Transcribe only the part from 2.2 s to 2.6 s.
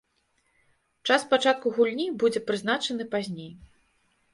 будзе